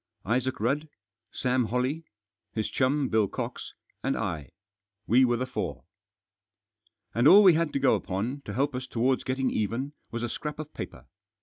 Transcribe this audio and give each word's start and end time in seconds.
Isaac 0.25 0.59
Rudd, 0.59 0.89
Sam 1.31 1.65
Holley, 1.65 2.05
his 2.53 2.71
chum, 2.71 3.07
Bill 3.07 3.27
Cox, 3.27 3.75
and 4.03 4.17
I; 4.17 4.49
we 5.05 5.23
were 5.25 5.37
the 5.37 5.45
four. 5.45 5.83
And 7.13 7.27
all 7.27 7.43
we 7.43 7.53
had 7.53 7.71
to 7.73 7.79
go 7.79 7.93
upon, 7.93 8.41
to 8.45 8.53
help 8.55 8.73
us 8.73 8.87
towards 8.87 9.23
getting 9.23 9.51
even, 9.51 9.93
was 10.09 10.23
a 10.23 10.27
scrap 10.29 10.57
of 10.57 10.73
paper. 10.73 11.05